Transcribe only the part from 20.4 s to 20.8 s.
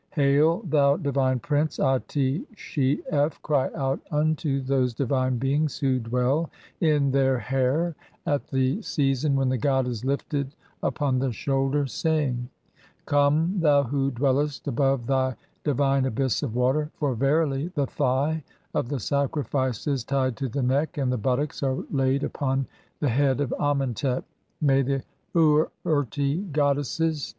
the